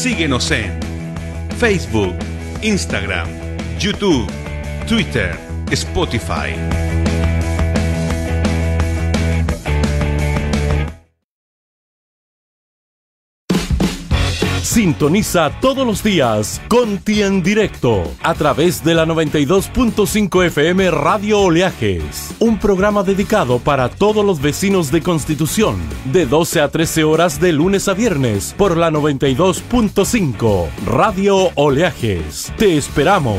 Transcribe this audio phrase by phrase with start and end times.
[0.00, 0.72] Síguenos en
[1.58, 2.14] Facebook,
[2.62, 3.28] Instagram,
[3.78, 4.26] YouTube,
[4.88, 5.38] Twitter,
[5.70, 7.09] Spotify.
[14.70, 22.36] Sintoniza todos los días Conti en directo a través de la 92.5 FM Radio Oleajes,
[22.38, 25.76] un programa dedicado para todos los vecinos de Constitución,
[26.12, 32.52] de 12 a 13 horas de lunes a viernes por la 92.5 Radio Oleajes.
[32.56, 33.38] Te esperamos.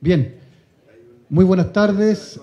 [0.00, 0.34] Bien,
[1.28, 2.40] muy buenas tardes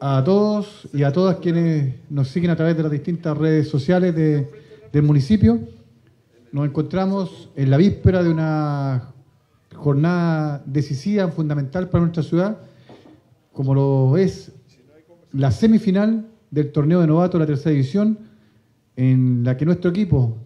[0.00, 4.14] a todos y a todas quienes nos siguen a través de las distintas redes sociales
[4.14, 4.48] de-
[4.92, 5.60] del municipio.
[6.52, 9.12] Nos encontramos en la víspera de una
[9.74, 12.58] jornada decisiva, fundamental para nuestra ciudad,
[13.52, 14.52] como lo es
[15.32, 18.18] la semifinal del torneo de novato de la tercera división,
[18.96, 20.36] en la que nuestro equipo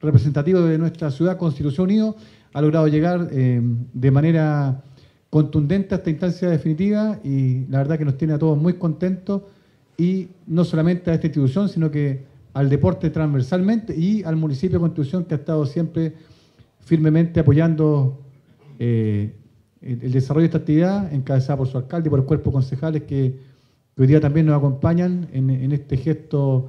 [0.00, 2.16] representativo de nuestra ciudad, Constitución Unido,
[2.52, 4.82] ha logrado llegar eh, de manera
[5.32, 9.40] contundente a esta instancia definitiva y la verdad que nos tiene a todos muy contentos
[9.96, 12.22] y no solamente a esta institución, sino que
[12.52, 16.12] al deporte transversalmente y al municipio de Constitución que ha estado siempre
[16.80, 18.20] firmemente apoyando
[18.78, 19.32] eh,
[19.80, 23.02] el, desarrollo de esta actividad, encabezada por su alcalde y por el cuerpo de concejales
[23.04, 23.34] que,
[23.96, 26.68] hoy día también nos acompañan en, en este gesto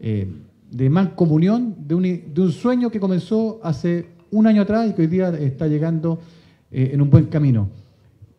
[0.00, 0.26] eh,
[0.68, 5.02] de mancomunión, de un, de un sueño que comenzó hace un año atrás y que
[5.02, 6.18] hoy día está llegando
[6.72, 7.68] eh, en un buen camino.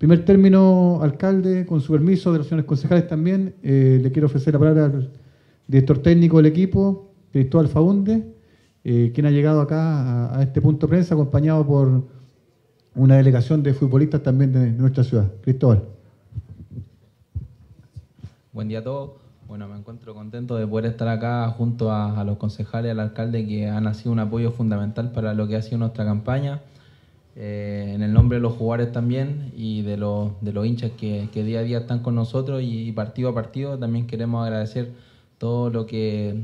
[0.02, 4.52] Primer término, alcalde, con su permiso de los señores concejales también, eh, le quiero ofrecer
[4.52, 5.12] la palabra al
[5.68, 8.34] director técnico del equipo, Cristóbal Faunde,
[8.84, 12.04] eh, quien ha llegado acá a, este punto de prensa acompañado por
[12.96, 15.32] una delegación de futbolistas también de nuestra ciudad.
[15.44, 15.84] Cristóbal.
[18.54, 19.12] Buen día a todos.
[19.48, 23.46] Bueno, me encuentro contento de poder estar acá junto a, a los concejales, al alcalde,
[23.46, 26.62] que han sido un apoyo fundamental para lo que ha sido nuestra campaña.
[27.36, 31.30] Eh, en el nombre de los jugadores también y de los, de los hinchas que,
[31.32, 34.92] que día a día están con nosotros y, partido a partido también queremos agradecer
[35.38, 36.36] todo lo que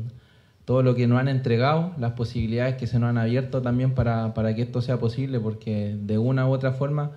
[0.63, 4.33] todo lo que nos han entregado, las posibilidades que se nos han abierto también para,
[4.33, 7.11] para que esto sea posible, porque de una u otra forma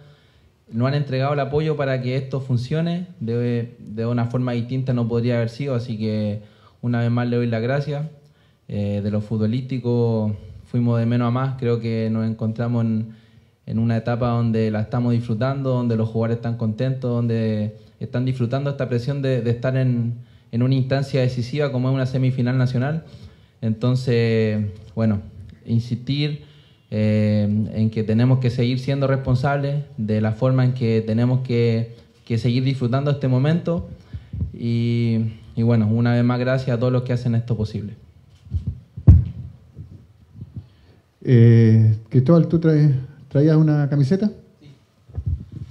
[0.70, 5.08] nos han entregado el apoyo para que esto funcione, de, de una forma distinta no
[5.08, 6.42] podría haber sido, así que
[6.80, 8.06] una vez más le doy las gracias.
[8.68, 13.16] Eh, de lo futbolístico fuimos de menos a más, creo que nos encontramos en,
[13.70, 18.68] en una etapa donde la estamos disfrutando, donde los jugadores están contentos, donde están disfrutando
[18.68, 20.16] esta presión de, estar en,
[20.52, 23.04] una instancia decisiva como es una semifinal nacional.
[23.60, 24.64] Entonces,
[24.96, 25.20] bueno,
[25.64, 26.42] insistir
[26.90, 31.94] eh, en que tenemos que seguir siendo responsables de la forma en que tenemos que,
[32.38, 33.88] seguir disfrutando este momento.
[34.52, 35.26] Y,
[35.56, 37.94] bueno, una vez más gracias a todos los que hacen esto posible.
[41.22, 42.92] Eh, Cristóbal, ¿tú traes,
[43.30, 44.30] traías una camiseta?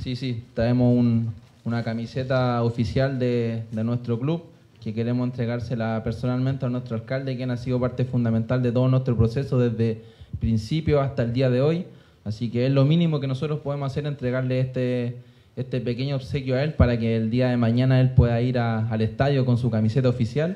[0.01, 1.29] Sí, sí, traemos un-
[1.65, 4.43] una camiseta oficial de, nuestro club
[4.81, 9.15] que queremos entregársela personalmente a nuestro alcalde, quien ha sido parte fundamental de todo nuestro
[9.17, 10.01] proceso desde
[10.39, 11.85] principio hasta el día de hoy.
[12.23, 15.17] Así que es lo mínimo que nosotros podemos hacer, entregarle este,
[15.57, 18.87] este pequeño obsequio a él para que el día de mañana él pueda ir a-
[18.89, 20.55] al estadio con su camiseta oficial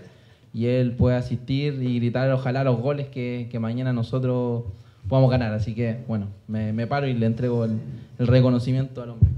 [0.53, 4.63] y él pueda asistir y gritar ojalá los goles que mañana nosotros
[5.07, 5.53] podamos ganar.
[5.53, 7.79] Así que, bueno, me, paro y le entrego el
[8.19, 9.29] reconocimiento al hombre.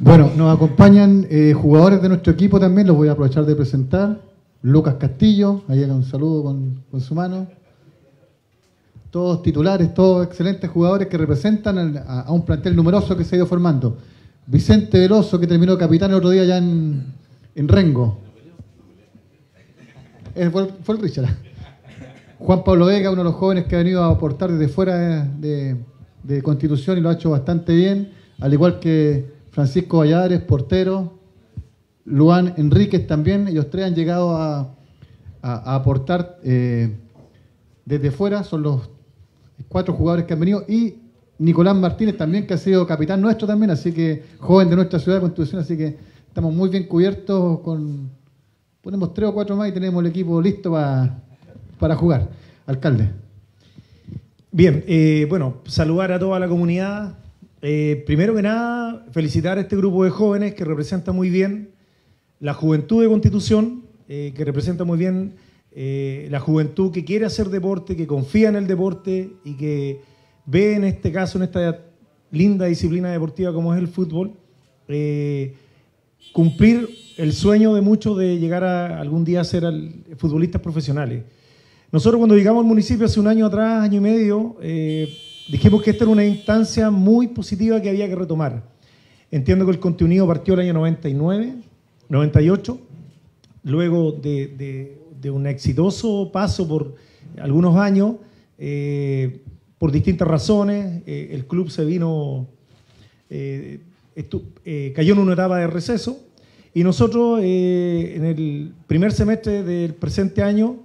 [0.00, 4.20] Bueno, nos acompañan eh, jugadores de nuestro equipo también, los voy a aprovechar de presentar.
[4.62, 7.48] Lucas Castillo, ahí un saludo con, su mano.
[9.10, 13.46] Todos titulares, todos excelentes jugadores que representan a, un plantel numeroso que se ha ido
[13.46, 13.98] formando.
[14.46, 17.04] Vicente Veloso, que terminó capitán el otro día ya en,
[17.54, 18.18] Rengo.
[20.34, 21.28] Fue, el Richard.
[22.38, 26.42] Juan Pablo Vega, uno de los jóvenes que ha venido a aportar desde fuera de
[26.42, 31.18] Constitución y lo ha hecho bastante bien, al igual que Francisco Valladares, portero,
[32.04, 34.74] Luan Enríquez también, ellos tres han llegado a,
[35.42, 36.96] aportar eh,
[37.84, 38.90] desde fuera, son los
[39.68, 40.96] cuatro jugadores que han venido, y
[41.38, 45.18] Nicolás Martínez también, que ha sido capitán nuestro también, así que joven de nuestra ciudad
[45.18, 45.96] de Constitución, así que
[46.26, 48.10] estamos muy bien cubiertos con,
[48.88, 52.30] ponemos tres o cuatro más y tenemos el equipo listo para jugar.
[52.64, 53.10] Alcalde.
[54.50, 57.18] Bien, eh, bueno, saludar a toda la comunidad,
[57.60, 61.72] eh, primero que nada, felicitar a este grupo de jóvenes que representa muy bien
[62.40, 65.34] la juventud de Constitución, eh, que representa muy bien
[66.30, 70.00] la juventud que quiere hacer deporte, que confía en el deporte y que
[70.46, 71.82] ve en este caso, en esta
[72.30, 74.32] linda disciplina deportiva como es el fútbol,
[76.32, 79.64] cumplir el sueño de muchos de llegar a algún día a ser
[80.16, 81.24] futbolistas profesionales.
[81.90, 84.56] Nosotros cuando llegamos al municipio hace un año atrás, año y medio,
[85.48, 88.62] dijimos que esta era una instancia muy positiva que había que retomar.
[89.30, 91.54] Entiendo que el contenido partió el año 99,
[92.08, 92.78] 98,
[93.64, 94.96] luego de,
[95.30, 96.94] un exitoso paso por
[97.38, 98.16] algunos años,
[98.56, 99.42] eh,
[99.76, 102.46] por distintas razones, eh, el club se vino,
[103.28, 103.80] eh,
[104.94, 106.18] cayó en una etapa de receso
[106.74, 110.76] y nosotros en el primer semestre del presente año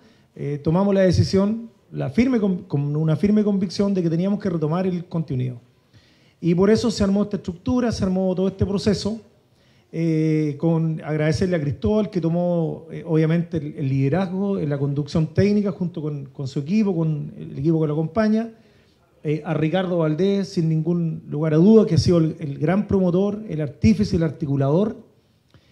[0.63, 5.06] tomamos la decisión la firme, con, una firme convicción de que teníamos que retomar el
[5.06, 5.62] contenido.
[6.41, 9.21] Y por eso se armó esta estructura, se armó todo este proceso,
[9.91, 15.71] eh, con agradecerle a Cristóbal que tomó eh, obviamente el, liderazgo en la conducción técnica
[15.71, 18.50] junto con, su equipo, con el equipo que lo acompaña,
[19.25, 23.41] eh, a Ricardo Valdés, sin ningún lugar a duda, que ha sido el, gran promotor,
[23.47, 24.97] el artífice, el articulador,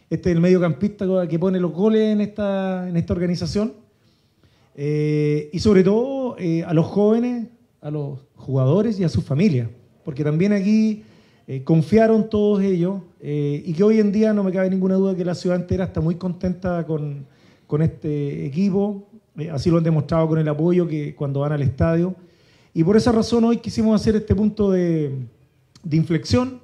[0.10, 3.74] este es el mediocampista que pone los goles en esta, en esta organización.
[4.76, 7.48] Eh, y sobre todo eh, a los jóvenes,
[7.82, 9.68] a los jugadores y a sus familias,
[10.06, 11.04] porque también aquí
[11.66, 15.36] confiaron todos ellos y que hoy en día no me cabe ninguna duda que la
[15.36, 17.26] ciudad entera está muy contenta con,
[17.68, 19.10] con este equipo,
[19.52, 22.16] así lo han demostrado con el apoyo que cuando van al estadio.
[22.74, 25.14] Y por esa razón hoy quisimos hacer este punto de,
[25.92, 26.62] inflexión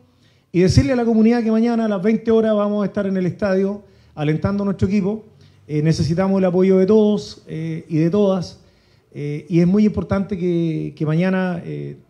[0.52, 3.18] y decirle a la comunidad que mañana a las 20 horas vamos a estar en
[3.18, 3.84] el estadio
[4.16, 5.26] alentando a nuestro equipo
[5.70, 8.62] eh, necesitamos el apoyo de todos eh, y de todas.
[9.12, 11.62] Eh, y es muy importante que, mañana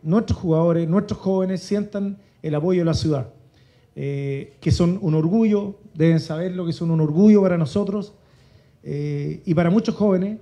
[0.04, 3.30] nuestros jugadores, nuestros jóvenes sientan el apoyo de la ciudad,
[3.96, 8.13] que son un orgullo, deben saber lo que son un orgullo para nosotros
[8.84, 10.39] y para muchos jóvenes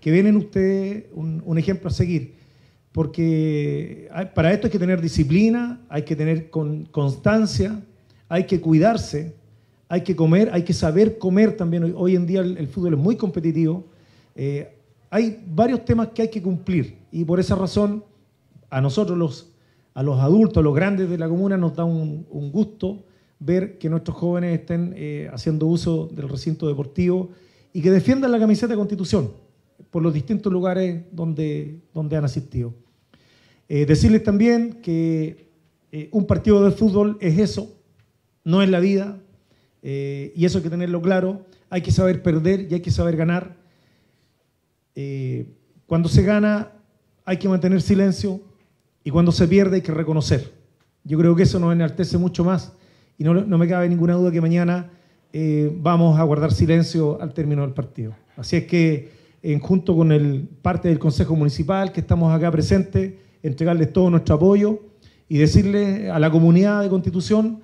[0.00, 2.34] que ven en ustedes un, ejemplo a seguir.
[2.92, 7.82] Porque para esto hay que tener disciplina, hay que tener constancia,
[8.28, 9.34] hay que cuidarse,
[9.88, 11.94] hay que comer, hay que saber comer también.
[11.96, 13.84] Hoy, en día el, fútbol es muy competitivo.
[14.34, 14.76] Eh,
[15.10, 18.04] hay varios temas que hay que cumplir y por esa razón
[18.70, 19.52] a nosotros, los,
[19.94, 23.04] a los adultos, a los grandes de la comuna, nos da un, gusto
[23.38, 27.30] ver que nuestros jóvenes estén eh, haciendo uso del recinto deportivo
[27.72, 29.30] y que defiendan la camiseta de Constitución
[29.90, 32.74] por los distintos lugares donde, donde han asistido.
[33.68, 35.50] Eh, decirles también que
[36.10, 37.70] un partido de fútbol es eso,
[38.44, 39.18] no es la vida,
[39.82, 41.44] eh, y eso hay que tenerlo claro.
[41.68, 43.56] Hay que saber perder y hay que saber ganar.
[44.94, 45.46] Eh,
[45.86, 46.72] cuando se gana
[47.24, 48.40] hay que mantener silencio
[49.04, 50.52] y cuando se pierde hay que reconocer.
[51.04, 52.72] Yo creo que eso nos enaltece mucho más
[53.18, 54.90] y no, me cabe ninguna duda que mañana
[55.32, 58.14] eh, vamos a guardar silencio al término del partido.
[58.36, 59.10] Así es que
[59.42, 64.36] en, junto con el parte del Consejo Municipal que estamos acá presentes, entregarles todo nuestro
[64.36, 64.80] apoyo
[65.28, 67.60] y decirle a la comunidad de Constitución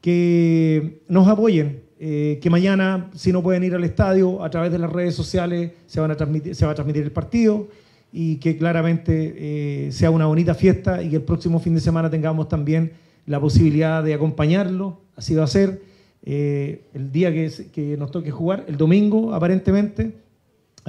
[0.00, 4.78] que nos apoyen, eh, que mañana, si no pueden ir al estadio, a través de
[4.78, 7.68] las redes sociales se, van a transmitir, se va a transmitir el partido
[8.12, 12.08] y que claramente eh, sea una bonita fiesta y que el próximo fin de semana
[12.08, 12.92] tengamos también
[13.26, 15.82] la posibilidad de acompañarlo, así va a ser,
[16.24, 20.27] eh, el día que, que nos toque jugar, el domingo aparentemente.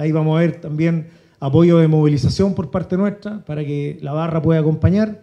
[0.00, 1.08] Ahí vamos a ver también
[1.40, 5.20] apoyo de movilización por parte nuestra para que la barra pueda acompañar.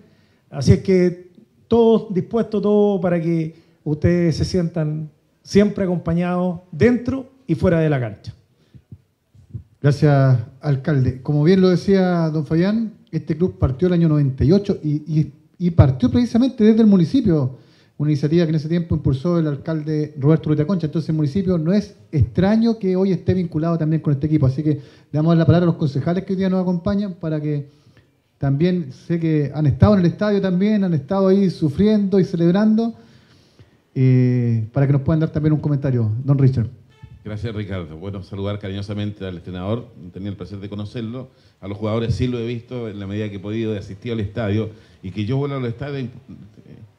[0.52, 1.32] Así es que
[1.68, 5.10] todos dispuestos, todo para que ustedes se sientan
[5.42, 8.36] siempre acompañados dentro y fuera de la cancha.
[9.82, 11.24] Gracias, alcalde.
[11.24, 16.12] Como bien lo decía don Fabián, este club partió el año 98 y, y, partió
[16.12, 17.58] precisamente desde el municipio,
[17.98, 20.86] una iniciativa que en ese tiempo impulsó el alcalde Roberto Ruita Concha.
[20.86, 24.46] Entonces el municipio no es extraño que hoy esté vinculado también con este equipo.
[24.46, 27.42] Así que le damos la palabra a los concejales que hoy día nos acompañan para
[27.42, 27.70] que
[28.38, 32.94] también sé que han estado en el estadio también, han estado ahí sufriendo y celebrando,
[33.96, 36.12] eh, para que nos puedan dar también un comentario.
[36.24, 36.70] Don Richard.
[37.26, 37.98] Gracias, Ricardo.
[37.98, 41.30] Bueno, saludar cariñosamente al entrenador, tenía el placer de conocerlo.
[41.60, 44.12] A los jugadores sí lo he visto en la medida que he podido de asistir
[44.14, 44.70] al estadio
[45.02, 46.08] y que yo vuelva al estadio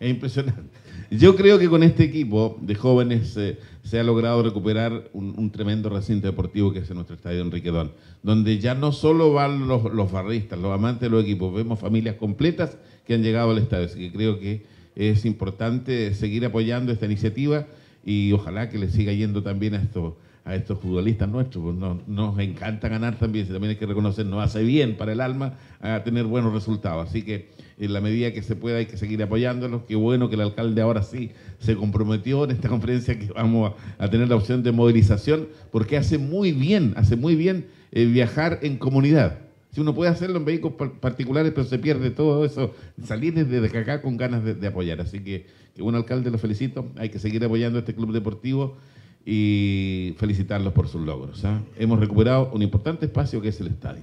[0.00, 0.62] es impresionante.
[1.10, 5.88] Yo creo que con este equipo de jóvenes eh, se ha logrado recuperar un, tremendo
[5.88, 10.12] recinto deportivo que es nuestro estadio Enrique Don, donde ya no solo van los, los
[10.12, 13.86] barristas, los amantes de los equipos, vemos familias completas que han llegado al estadio.
[13.86, 17.66] Así que creo que es importante seguir apoyando esta iniciativa
[18.04, 20.12] y ojalá que le siga yendo también a estos,
[20.48, 21.62] a estos futbolistas nuestros.
[21.62, 21.76] Pues
[22.06, 26.02] nos, encanta ganar también, también hay que reconocer, nos hace bien para el alma a
[26.02, 27.08] tener buenos resultados.
[27.08, 29.82] Así que en la medida que se pueda hay que seguir apoyándolos.
[29.86, 34.08] Qué bueno que el alcalde ahora sí se comprometió en esta conferencia que vamos a,
[34.08, 38.78] tener la opción de movilización, porque hace muy bien, hace muy bien eh, viajar en
[38.78, 39.40] comunidad.
[39.70, 42.74] Si uno puede hacerlo en vehículos particulares, pero se pierde todo eso,
[43.04, 45.02] salir desde acá con ganas de, apoyar.
[45.02, 46.90] Así que, que alcalde, lo felicito.
[46.96, 48.78] Hay que seguir apoyando a este club deportivo
[49.24, 51.44] y felicitarlos por sus logros.
[51.44, 51.60] ¿ah?
[51.76, 54.02] Hemos recuperado un importante espacio que es el estadio.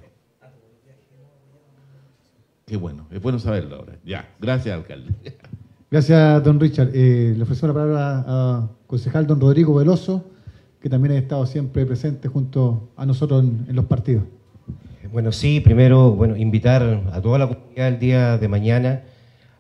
[2.66, 3.94] Qué bueno, es bueno saberlo ahora.
[4.04, 5.12] Ya, gracias, alcalde.
[5.92, 6.90] Gracias, don Richard.
[6.94, 10.26] Eh, le ofrezo la palabra a concejal don Rodrigo Veloso,
[10.82, 14.24] que también ha estado siempre presente junto a nosotros en los partidos.
[15.12, 19.04] Bueno, sí, primero, bueno, invitar a toda la comunidad el día de mañana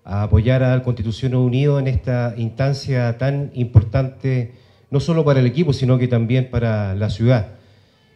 [0.03, 4.53] a apoyar al Constitución Unido en esta instancia tan importante,
[4.95, 7.47] no solo para el equipo, sino que también para la ciudad.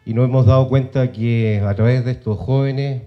[0.06, 3.02] Y nos hemos dado cuenta que a través de estos jóvenes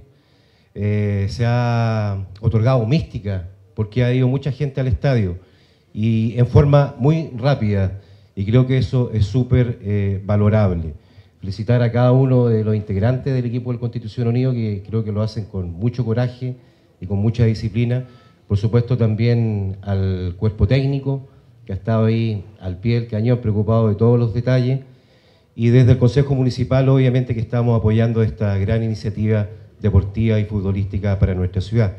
[0.75, 5.39] eh, se ha otorgado mística, porque ha ido mucha gente al estadio
[5.95, 7.99] y en forma muy rápida.
[8.37, 10.93] Y creo que eso es súper eh, valorable
[11.41, 15.13] felicitar a cada uno de los integrantes del equipo del Constitución Unido, que creo que
[15.13, 16.57] lo hacen con mucho coraje
[17.01, 18.05] y con mucha disciplina.
[18.47, 21.27] Por supuesto también al cuerpo técnico,
[21.65, 24.81] que ha estado ahí al pie del cañón, preocupado de todos los detalles.
[25.55, 29.49] Y desde el Consejo Municipal, obviamente, que estamos apoyando esta gran iniciativa
[29.81, 31.95] deportiva y futbolística para nuestra ciudad.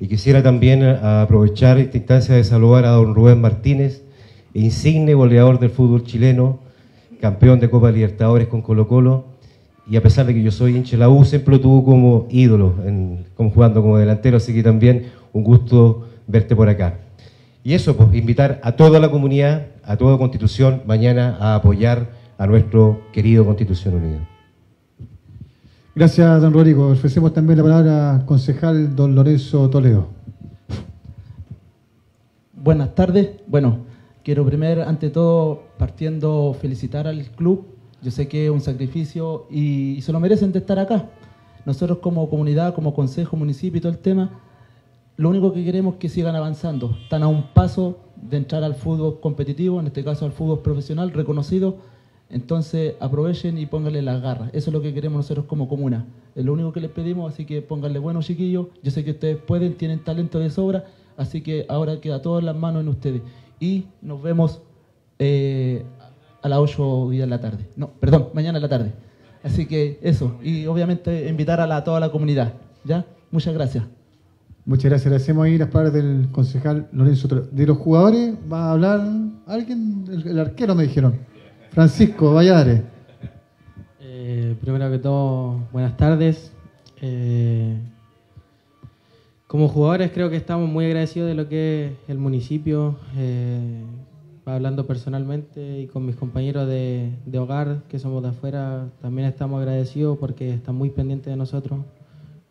[0.00, 4.02] Y quisiera también aprovechar esta instancia de saludar a don Rubén Martínez,
[4.54, 6.60] insigne goleador del fútbol chileno,
[7.20, 9.24] campeón de Copa Libertadores con Colo Colo,
[9.90, 12.74] y a pesar de que yo soy hincha la U, siempre lo tuvo como ídolo,
[12.84, 16.98] en, como jugando como delantero, así que también un gusto verte por acá.
[17.64, 22.46] Y eso, pues, invitar a toda la comunidad, a toda Constitución, mañana a apoyar a
[22.46, 24.20] nuestro querido Constitución Unido.
[25.94, 26.88] Gracias, don Rodrigo.
[26.88, 30.08] Ofrecemos también la palabra al concejal don Lorenzo Toledo.
[32.54, 33.30] Buenas tardes.
[33.46, 33.88] Bueno,
[34.28, 37.64] Quiero primero, ante todo, partiendo, felicitar al club.
[38.02, 41.06] Yo sé que es un sacrificio y, se lo merecen de estar acá.
[41.64, 44.38] Nosotros como comunidad, como consejo, municipio y todo el tema,
[45.18, 46.96] lo único que queremos es que sigan avanzando.
[47.02, 51.10] Están a un paso de entrar al fútbol competitivo, en este caso al fútbol profesional
[51.10, 51.76] reconocido.
[52.30, 54.50] Entonces aprovechen y pónganle las garras.
[54.52, 56.06] Eso es lo que queremos nosotros como comuna.
[56.36, 58.68] Es lo único que les pedimos, así que pónganle buenos chiquillos.
[58.80, 60.84] Yo sé que ustedes pueden, tienen talento de sobra,
[61.16, 63.22] así que ahora queda todo en las manos en ustedes
[63.58, 64.62] y nos vemos
[65.18, 65.84] eh,
[66.42, 67.66] a las 8 de la tarde.
[67.74, 68.92] No, perdón, mañana en la tarde.
[69.42, 72.54] Así que eso, y obviamente invitar a, la, toda la comunidad.
[72.84, 73.04] ¿Ya?
[73.32, 73.97] Muchas gracias.
[74.68, 75.10] Muchas gracias.
[75.10, 77.26] Le hacemos ahí las palabras del concejal Lorenzo.
[77.26, 79.00] De los jugadores va a hablar
[79.46, 81.14] alguien, el, arquero me dijeron.
[81.70, 82.82] Francisco Valladares.
[83.98, 86.52] Eh, primero que todo, buenas tardes.
[87.00, 87.78] Eh,
[89.46, 93.82] como jugadores creo que estamos muy agradecidos de lo que es el municipio, eh,
[94.44, 100.18] hablando personalmente y con mis compañeros de, hogar que somos de afuera, también estamos agradecidos
[100.18, 101.80] porque están muy pendientes de nosotros.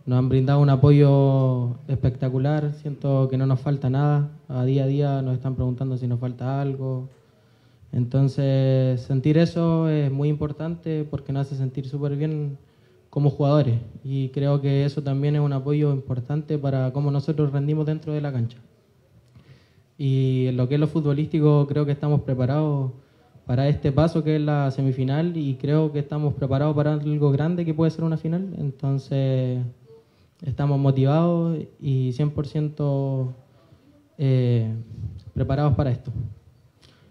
[0.08, 4.88] Nos han brindado un apoyo espectacular, siento que no nos falta nada, a día a
[4.88, 7.10] día nos están preguntando si nos falta algo.
[7.92, 12.58] Entonces sentir eso es muy importante porque nos hace sentir súper bien
[13.10, 17.86] como jugadores y creo que eso también es un apoyo importante para cómo nosotros rendimos
[17.86, 18.60] dentro de la cancha.
[19.98, 22.94] Y en lo que es lo futbolístico creo que estamos preparados
[23.46, 27.66] para este paso que es la semifinal y creo que estamos preparados para algo grande
[27.66, 28.54] que puede ser una final.
[28.58, 29.60] Entonces
[30.46, 33.34] estamos motivados y 100%
[34.18, 34.74] eh,
[35.34, 36.12] preparados para esto.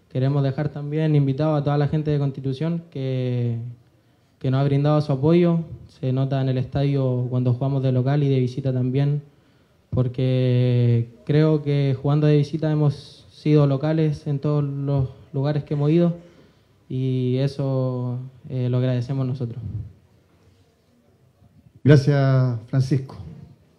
[0.09, 3.57] Queremos dejar también invitado a toda la gente de Constitución que,
[4.39, 5.59] que nos ha brindado su apoyo.
[5.87, 9.21] Se nota en el estadio cuando jugamos de local y de visita también,
[9.89, 15.91] porque creo que jugando de visita hemos sido locales en todos los lugares que hemos
[15.91, 16.15] ido
[16.89, 18.19] y eso
[18.49, 19.61] eh, lo agradecemos nosotros.
[21.83, 23.17] Gracias, Francisco.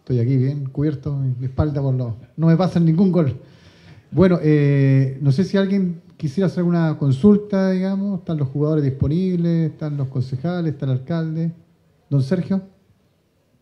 [0.00, 2.14] Estoy aquí bien cubierto, mi espalda por los...
[2.37, 3.37] No me pasan ningún gol.
[4.11, 8.21] Bueno, eh, no sé si alguien quisiera hacer una consulta, digamos.
[8.21, 11.52] Están los jugadores disponibles, están los concejales, está el alcalde.
[12.09, 12.62] Don Sergio.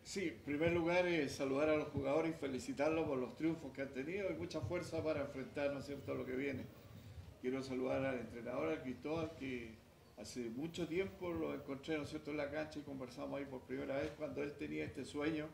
[0.04, 3.82] Sí, en primer lugar, eh, saludar a los jugadores y felicitarlos por los triunfos que
[3.82, 6.62] han tenido y mucha fuerza para enfrentar, ¿no es lo que viene.
[7.40, 9.74] Quiero saludar al entrenador, al Cristóbal, que
[10.16, 13.62] hace mucho tiempo lo encontré, ¿no es cierto?, en la cancha y conversamos ahí por
[13.62, 15.48] primera vez cuando él tenía este sueño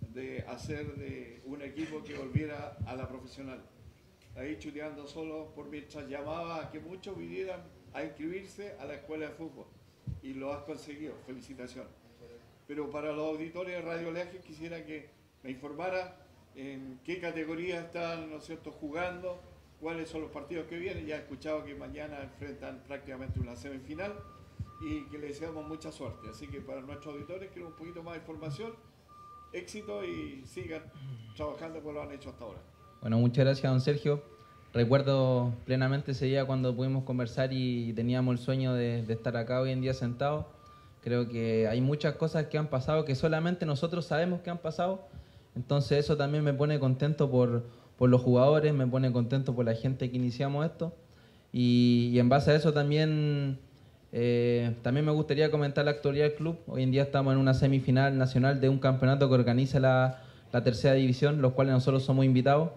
[0.00, 3.60] de hacer de un equipo que volviera a la profesional.
[4.36, 9.28] Ahí chuteando solo por mientras llamaba a que muchos vinieran a inscribirse a la escuela
[9.28, 9.66] de fútbol.
[10.22, 11.14] Y lo has conseguido.
[11.26, 11.90] Felicitaciones.
[12.66, 15.08] Pero para los auditores de Radio Leaje quisiera que
[15.42, 16.16] me informara
[16.54, 19.40] en qué categoría están, ¿no es cierto?, jugando,
[19.80, 21.06] cuáles son los partidos que vienen.
[21.06, 24.14] Ya he escuchado que mañana enfrentan prácticamente una semifinal
[24.80, 26.28] y que les deseamos mucha suerte.
[26.30, 28.72] Así que para nuestros auditores quiero un poquito más de información
[29.52, 30.82] éxito y sigan
[31.34, 32.58] trabajando como lo han hecho hasta ahora.
[33.00, 34.22] Bueno, muchas gracias, don Sergio.
[34.72, 39.70] Recuerdo plenamente ese día cuando pudimos conversar y teníamos el sueño de, estar acá hoy
[39.70, 40.46] en día sentados.
[41.02, 45.08] Creo que hay muchas cosas que han pasado que solamente nosotros sabemos que han pasado.
[45.54, 47.64] Entonces eso también me pone contento por,
[47.98, 50.94] por los jugadores, me pone contento por la gente que iniciamos esto.
[51.52, 53.58] Y, en base a eso también
[54.12, 56.58] eh, también me gustaría comentar la actualidad del club.
[56.66, 60.22] Hoy en día estamos en una semifinal nacional de un campeonato que organiza la,
[60.64, 62.70] tercera división, los cuales nosotros somos invitados.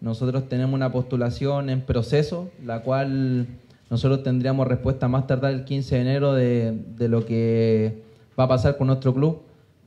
[0.00, 3.46] Nosotros tenemos una postulación en proceso, la cual
[3.88, 8.02] nosotros tendríamos respuesta más tardar el 15 de enero de, de lo que
[8.38, 9.42] va a pasar con nuestro club,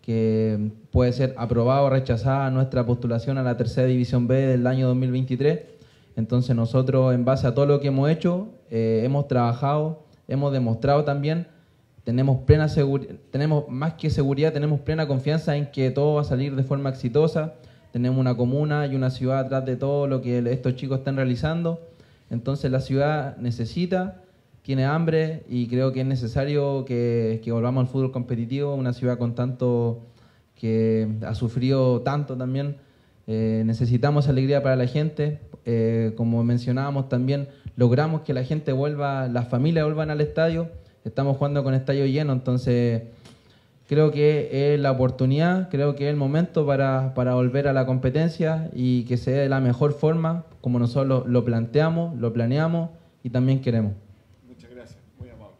[0.07, 4.87] que puede ser aprobada o rechazada nuestra postulación a la tercera división B del año
[4.87, 5.59] 2023.
[6.15, 11.03] Entonces nosotros, en base a todo lo que hemos hecho, eh, hemos trabajado hemos demostrado
[11.03, 11.47] también,
[12.03, 12.67] tenemos, plena
[13.31, 16.89] tenemos más que seguridad, tenemos plena confianza en que todo va a salir de forma
[16.89, 17.55] exitosa.
[17.91, 21.81] Tenemos una comuna y una ciudad atrás de todo lo que estos chicos están realizando.
[22.29, 24.21] Entonces la ciudad necesita,
[24.67, 29.33] tiene hambre y creo que es necesario que, volvamos al fútbol competitivo, una ciudad con
[29.33, 30.01] tanto
[30.55, 32.75] que ha sufrido tanto también.
[33.27, 35.39] Eh, necesitamos alegría para la gente.
[35.63, 40.69] Eh, como mencionábamos también, logramos que la gente vuelva, las familias vuelvan al estadio,
[41.05, 43.03] estamos jugando con estadio lleno, entonces
[43.87, 48.69] creo que es la oportunidad, creo que es el momento para, volver a la competencia
[48.73, 52.89] y que sea de la mejor forma, como nosotros lo, planteamos, lo planeamos
[53.23, 53.93] y también queremos.
[54.57, 55.53] Muchas gracias, muy amable.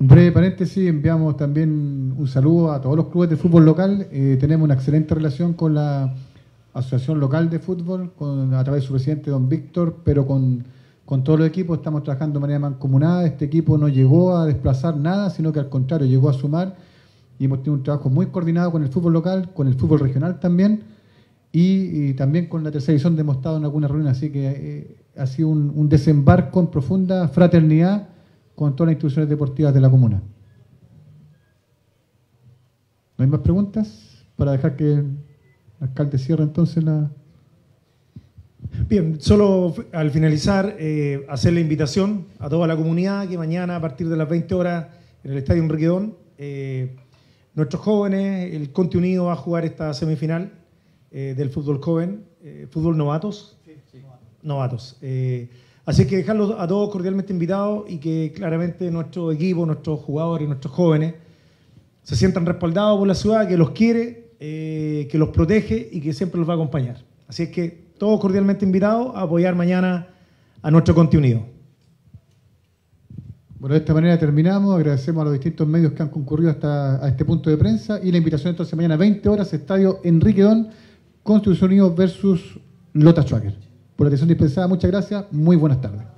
[0.00, 4.06] Un breve paréntesis, enviamos también un saludo a todos los clubes de fútbol local.
[4.12, 6.14] Eh, tenemos una excelente relación con la
[6.72, 10.64] Asociación Local de Fútbol, con, a través de su presidente, don Víctor, pero con
[11.08, 13.24] con todos los equipos estamos trabajando de manera mancomunada.
[13.24, 16.76] Este equipo no llegó a desplazar nada, sino que al contrario, llegó a sumar.
[17.38, 20.38] Y hemos tenido un trabajo muy coordinado con el fútbol local, con el fútbol regional
[20.38, 20.82] también.
[21.50, 24.08] Y, también con la tercera división hemos estado en alguna reunión.
[24.08, 28.08] Así que eh, ha sido un, desembarco en profunda fraternidad
[28.58, 30.20] con todas las instituciones deportivas de la comuna.
[33.16, 34.26] ¿No hay más preguntas?
[34.34, 35.16] Para dejar que el
[35.78, 37.08] alcalde cierre entonces la,
[38.88, 43.80] Bien, solo al finalizar, eh, hacer la invitación a toda la comunidad que mañana a
[43.80, 44.88] partir de las 20 horas
[45.22, 46.96] en el Estadio Enriquedón, eh,
[47.54, 50.52] nuestros jóvenes, el Conte Unido va a jugar esta semifinal
[51.12, 52.24] eh, del fútbol joven,
[52.70, 53.56] fútbol novatos.
[53.64, 54.02] Sí, sí.
[54.42, 54.98] Novatos.
[55.88, 60.74] Así que dejarlos a todos cordialmente invitados y que claramente nuestro equipo, nuestros jugadores, nuestros
[60.74, 61.14] jóvenes
[62.02, 66.38] se sientan respaldados por la ciudad que los quiere, que los protege y que siempre
[66.38, 66.98] los va a acompañar.
[67.26, 70.08] Así es que todos cordialmente invitados a apoyar mañana
[70.60, 71.46] a nuestro contenido.
[73.58, 74.76] Bueno, de esta manera terminamos.
[74.76, 78.12] Agradecemos a los distintos medios que han concurrido hasta a este punto de prensa y
[78.12, 80.68] la invitación entonces mañana 20 horas, Estadio Enrique Don,
[81.22, 82.60] Constitución Unido versus
[82.92, 83.67] Lota Schwager.
[83.98, 85.24] Por la atención dispensada, muchas gracias.
[85.32, 86.17] Muy buenas tardes.